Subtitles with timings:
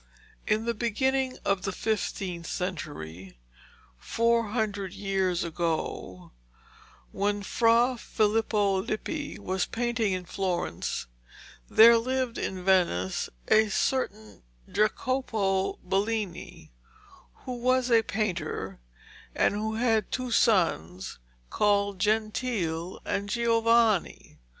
[0.47, 3.37] In the beginning of the fifteenth century,
[3.99, 6.31] four hundred years ago,
[7.11, 11.05] when Fra Filippo Lippi was painting in Florence,
[11.69, 16.71] there lived in Venice a certain Jacopo Bellini,
[17.45, 18.79] who was a painter,
[19.35, 21.19] and who had two sons
[21.51, 24.39] called Gentile and Giovanni.